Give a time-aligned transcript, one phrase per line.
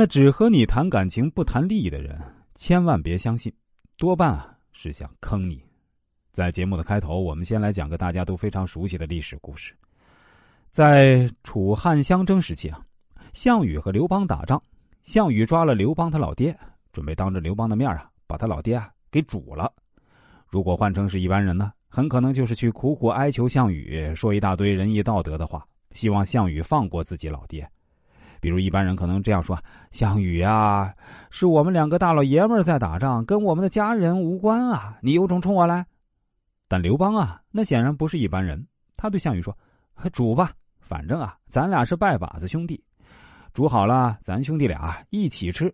[0.00, 2.18] 那只和你谈感情不谈利益的人，
[2.54, 3.52] 千万别相信，
[3.98, 5.62] 多半啊是想坑你。
[6.32, 9.74] 在节目的开头，我们先来讲个大家都非常熟悉的历史故事。
[10.70, 12.80] 在楚汉相争时期啊，
[13.34, 14.58] 项羽和刘邦打仗，
[15.02, 16.58] 项羽抓了刘邦他老爹，
[16.92, 19.70] 准备当着刘邦的面啊，把他老爹啊给煮了。
[20.46, 27.70] 如果换成是一般人呢，很可能就是去苦苦哀求项羽，说一大堆仁义道德的话，希望项羽放过自己老爹。
[28.40, 29.58] 比如一般人可能这样说
[29.92, 30.94] ：“项羽啊，
[31.30, 35.86] 是我们两个大老爷们在打仗，跟我们的家人无关啊，你有种冲我来。”
[36.66, 38.66] 但刘邦啊，那显然不是一般人。
[38.96, 39.56] 他对项羽说
[40.12, 42.82] ：“煮吧，反正啊，咱俩是拜把子兄弟，
[43.52, 45.72] 煮好了，咱兄弟俩一起吃。”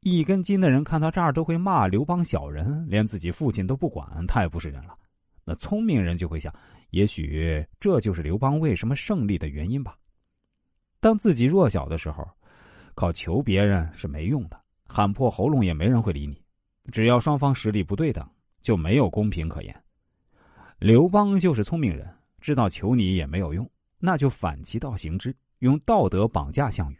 [0.00, 4.94] 一根筋的人看到这儿都会骂刘邦小人，连自己父亲都不管，太不是人了。
[5.44, 6.52] 那聪明人就会想，
[6.90, 9.96] 也许这就是刘邦为什么胜利的原因吧。
[11.04, 12.26] 当自己弱小的时候，
[12.94, 16.42] 靠求别人是没用的，喊破喉咙也没人会理你。
[16.90, 18.26] 只要双方实力不对等，
[18.62, 19.84] 就没有公平可言。
[20.78, 22.08] 刘邦就是聪明人，
[22.40, 26.96] 知道求你也没有用，那就反其道行之，用道德绑架项羽。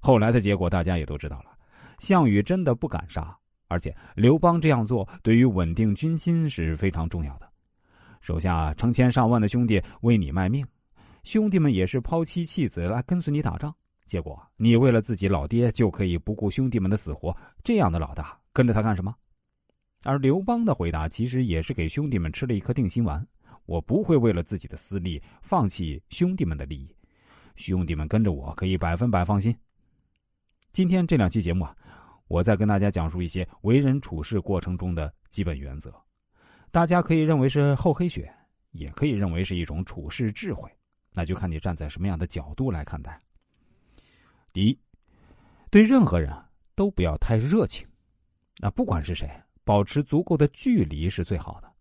[0.00, 1.56] 后来的结果大家也都知道了，
[2.00, 3.32] 项羽真的不敢杀，
[3.68, 7.48] 而且刘邦这样做对于稳定军心是非常重要的。
[8.20, 10.66] 手下成千上万的兄弟为你卖命，
[11.22, 13.72] 兄弟们也是抛妻弃子来跟随你打仗，
[14.06, 19.14] 结果你为了自己老爹就可以不顾兄弟们的死活，这样的老大跟着他干什么？
[20.02, 23.24] 而刘邦的回答其实也是给兄弟们吃了一颗定心丸：
[23.66, 26.92] 我不会为了自己的私利放弃兄弟们的利益，
[27.54, 29.56] 兄弟们跟着我可以百分百放心。
[30.72, 31.76] 今天这两期节目啊，
[32.26, 35.94] 我再跟大家讲述一些为人处事过程中的基本原则，
[36.72, 38.28] 大家可以认为是厚黑学，
[38.72, 40.68] 也可以认为是一种处事智慧，
[41.12, 43.20] 那就看你站在什么样的角度来看待。
[44.52, 44.78] 第一，
[45.70, 46.32] 对任何人
[46.74, 47.86] 都不要太热情，
[48.58, 49.30] 那不管是谁。
[49.64, 51.72] 保持足够的距离是最好的。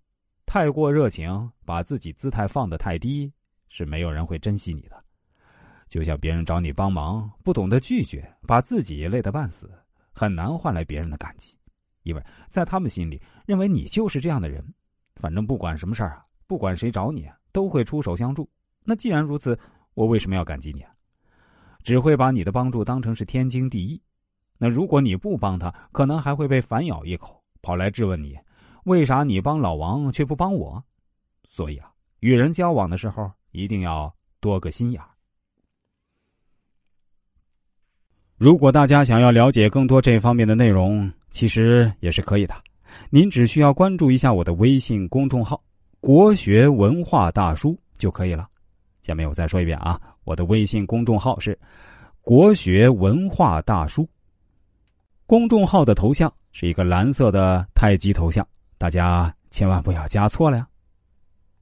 [0.46, 3.34] 太过热情，把自己姿态放得太低，
[3.70, 5.04] 是没有人会珍惜你的。
[5.90, 9.68] 就像别人找你帮忙，不懂得拒绝，把自己累得半死，
[10.14, 11.58] 很难换来别人的感激，
[12.04, 14.64] 因为在他们心里认为你就是这样的人。
[15.16, 18.48] 反正不管什么事儿啊，不管谁找你啊，都会出手相助。
[18.84, 19.58] 那既然如此，
[19.94, 20.92] 我为什么要感激你啊？
[21.84, 24.02] 只会把你的帮助当成是天经地义。
[24.58, 27.42] 那如果你不帮他，可能还会被反咬一口。
[27.62, 28.38] 跑来质问你，
[28.86, 30.84] 为啥你帮老王却不帮我？
[31.48, 35.02] 所以啊，与人交往的时候一定要多个心眼
[38.38, 42.56] 如果大家想要了解更多这方面的内容，其实也是可以的。
[43.10, 45.64] 您只需要关注一下我的微信公众号
[46.02, 48.50] “国学文化大叔”就可以了。
[49.04, 51.58] 下面我再说一遍啊，我的微信公众号是
[52.22, 54.08] “国学文化大叔”。
[55.26, 58.46] 公众号的头像是一个蓝色的太极头像，
[58.78, 60.68] 大家千万不要加错了呀。